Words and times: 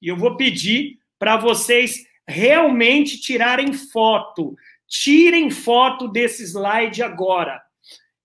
E 0.00 0.08
eu 0.08 0.16
vou 0.16 0.36
pedir 0.36 0.98
para 1.18 1.36
vocês 1.36 2.06
realmente 2.26 3.20
tirarem 3.20 3.72
foto. 3.72 4.56
Tirem 4.88 5.50
foto 5.50 6.08
desse 6.08 6.42
slide 6.44 7.02
agora. 7.02 7.60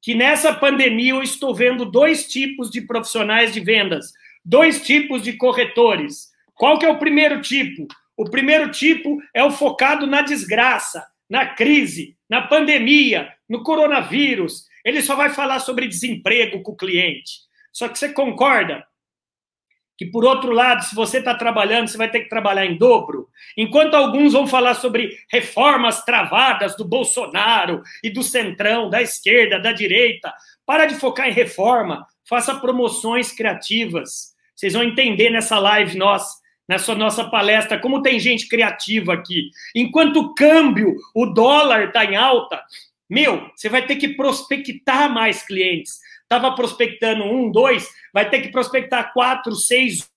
Que 0.02 0.16
nessa 0.16 0.54
pandemia 0.54 1.12
eu 1.12 1.24
estou 1.24 1.54
vendo 1.54 1.86
dois 1.86 2.28
tipos 2.28 2.70
de 2.70 2.82
profissionais 2.82 3.54
de 3.54 3.60
vendas, 3.60 4.14
dois 4.44 4.82
tipos 4.82 5.22
de 5.22 5.34
corretores. 5.34 6.32
Qual 6.54 6.80
que 6.80 6.86
é 6.86 6.90
o 6.90 7.00
primeiro 7.00 7.42
tipo? 7.42 7.88
O 8.16 8.30
primeiro 8.30 8.72
tipo 8.72 9.22
é 9.34 9.44
o 9.44 9.52
focado 9.52 10.08
na 10.08 10.22
desgraça, 10.22 11.06
na 11.30 11.48
crise, 11.48 12.16
na 12.30 12.42
pandemia, 12.42 13.34
no 13.50 13.64
coronavírus. 13.64 14.68
Ele 14.86 15.02
só 15.02 15.16
vai 15.16 15.32
falar 15.32 15.60
sobre 15.60 15.88
desemprego 15.88 16.62
com 16.62 16.72
o 16.72 16.78
cliente. 16.78 17.42
Só 17.74 17.90
que 17.90 18.00
você 18.00 18.10
concorda 18.14 18.86
que, 19.98 20.06
por 20.06 20.26
outro 20.26 20.52
lado, 20.52 20.84
se 20.84 20.94
você 20.94 21.20
está 21.20 21.34
trabalhando, 21.34 21.88
você 21.88 21.98
vai 21.98 22.10
ter 22.10 22.22
que 22.22 22.30
trabalhar 22.30 22.66
em 22.66 22.78
dobro. 22.78 23.30
Enquanto 23.58 23.96
alguns 23.96 24.34
vão 24.34 24.46
falar 24.46 24.76
sobre 24.76 25.18
reformas 25.32 26.04
travadas 26.04 26.76
do 26.76 26.84
Bolsonaro 26.84 27.82
e 28.04 28.10
do 28.10 28.24
centrão, 28.24 28.90
da 28.90 29.02
esquerda, 29.02 29.60
da 29.60 29.72
direita, 29.72 30.34
para 30.66 30.86
de 30.86 30.96
focar 30.96 31.30
em 31.30 31.34
reforma, 31.34 32.06
faça 32.28 32.56
promoções 32.56 33.32
criativas. 33.32 34.34
Vocês 34.56 34.74
vão 34.74 34.84
entender 34.84 35.30
nessa 35.30 35.60
live 35.60 35.98
nossa 35.98 36.44
nessa 36.68 36.96
nossa 36.96 37.24
palestra, 37.24 37.80
como 37.80 38.02
tem 38.02 38.20
gente 38.20 38.48
criativa 38.48 39.14
aqui. 39.14 39.52
Enquanto 39.76 40.18
o 40.18 40.34
câmbio, 40.34 40.96
o 41.14 41.28
dólar 41.28 41.88
está 41.88 42.04
em 42.04 42.16
alta, 42.16 42.60
meu, 43.10 43.50
você 43.56 43.70
vai 43.70 43.86
ter 43.86 43.96
que 43.96 44.10
prospectar 44.10 45.12
mais 45.12 45.46
clientes. 45.46 46.00
Estava 46.24 46.56
prospectando 46.56 47.24
um, 47.24 47.52
dois, 47.52 47.88
vai 48.14 48.30
ter 48.30 48.42
que 48.42 48.50
prospectar 48.50 49.14
quatro, 49.14 49.56
seis. 49.56 50.10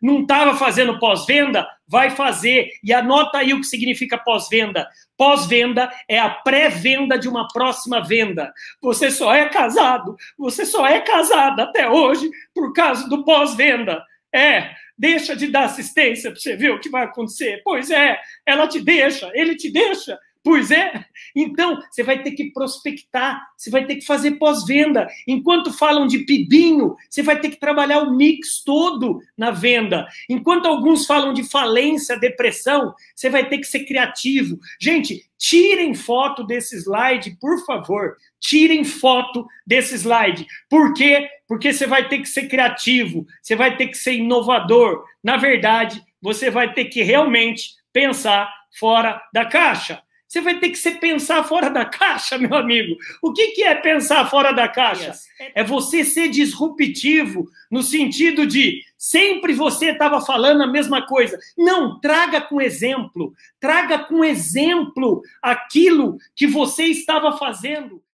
Não 0.00 0.22
estava 0.22 0.56
fazendo 0.56 0.98
pós-venda? 1.00 1.66
Vai 1.86 2.10
fazer. 2.10 2.70
E 2.84 2.92
anota 2.92 3.38
aí 3.38 3.52
o 3.52 3.60
que 3.60 3.66
significa 3.66 4.16
pós-venda. 4.16 4.88
Pós-venda 5.16 5.90
é 6.08 6.18
a 6.18 6.30
pré-venda 6.30 7.18
de 7.18 7.28
uma 7.28 7.48
próxima 7.48 8.00
venda. 8.00 8.52
Você 8.80 9.10
só 9.10 9.34
é 9.34 9.48
casado, 9.48 10.16
você 10.38 10.64
só 10.64 10.86
é 10.86 11.00
casada 11.00 11.64
até 11.64 11.90
hoje 11.90 12.30
por 12.54 12.72
causa 12.72 13.08
do 13.08 13.24
pós-venda. 13.24 14.02
É, 14.32 14.70
deixa 14.96 15.34
de 15.34 15.48
dar 15.48 15.64
assistência 15.64 16.30
para 16.30 16.38
você 16.38 16.56
ver 16.56 16.70
o 16.70 16.78
que 16.78 16.88
vai 16.88 17.04
acontecer. 17.04 17.60
Pois 17.64 17.90
é, 17.90 18.20
ela 18.46 18.68
te 18.68 18.80
deixa, 18.80 19.30
ele 19.34 19.56
te 19.56 19.68
deixa. 19.68 20.16
Pois 20.42 20.70
é. 20.70 21.04
Então, 21.36 21.78
você 21.90 22.02
vai 22.02 22.22
ter 22.22 22.30
que 22.30 22.50
prospectar, 22.50 23.46
você 23.54 23.68
vai 23.68 23.84
ter 23.84 23.96
que 23.96 24.06
fazer 24.06 24.32
pós-venda. 24.32 25.06
Enquanto 25.28 25.70
falam 25.70 26.06
de 26.06 26.20
pibinho, 26.20 26.96
você 27.10 27.22
vai 27.22 27.38
ter 27.38 27.50
que 27.50 27.60
trabalhar 27.60 27.98
o 28.00 28.16
mix 28.16 28.62
todo 28.64 29.20
na 29.36 29.50
venda. 29.50 30.06
Enquanto 30.30 30.66
alguns 30.66 31.04
falam 31.04 31.34
de 31.34 31.44
falência, 31.44 32.18
depressão, 32.18 32.94
você 33.14 33.28
vai 33.28 33.50
ter 33.50 33.58
que 33.58 33.66
ser 33.66 33.84
criativo. 33.84 34.58
Gente, 34.80 35.28
tirem 35.36 35.94
foto 35.94 36.42
desse 36.42 36.74
slide, 36.76 37.36
por 37.38 37.62
favor. 37.66 38.16
Tirem 38.40 38.82
foto 38.82 39.46
desse 39.66 39.94
slide. 39.96 40.46
Por 40.70 40.94
quê? 40.94 41.28
Porque 41.46 41.70
você 41.70 41.86
vai 41.86 42.08
ter 42.08 42.18
que 42.18 42.28
ser 42.28 42.48
criativo, 42.48 43.26
você 43.42 43.54
vai 43.54 43.76
ter 43.76 43.88
que 43.88 43.98
ser 43.98 44.14
inovador. 44.14 45.04
Na 45.22 45.36
verdade, 45.36 46.02
você 46.22 46.50
vai 46.50 46.72
ter 46.72 46.86
que 46.86 47.02
realmente 47.02 47.74
pensar 47.92 48.50
fora 48.78 49.20
da 49.34 49.44
caixa. 49.44 50.02
Você 50.30 50.40
vai 50.40 50.60
ter 50.60 50.70
que 50.70 50.78
ser 50.78 51.00
pensar 51.00 51.42
fora 51.42 51.68
da 51.68 51.84
caixa, 51.84 52.38
meu 52.38 52.54
amigo. 52.54 52.96
O 53.20 53.32
que, 53.32 53.48
que 53.48 53.64
é 53.64 53.74
pensar 53.74 54.30
fora 54.30 54.52
da 54.52 54.68
caixa? 54.68 55.12
É 55.56 55.64
você 55.64 56.04
ser 56.04 56.28
disruptivo 56.28 57.48
no 57.68 57.82
sentido 57.82 58.46
de 58.46 58.80
sempre 58.96 59.52
você 59.52 59.86
estava 59.86 60.20
falando 60.20 60.62
a 60.62 60.68
mesma 60.68 61.04
coisa. 61.04 61.36
Não, 61.58 61.98
traga 61.98 62.40
com 62.40 62.60
exemplo. 62.60 63.34
Traga 63.58 63.98
com 63.98 64.24
exemplo 64.24 65.20
aquilo 65.42 66.16
que 66.36 66.46
você 66.46 66.84
estava 66.84 67.36
fazendo. 67.36 68.00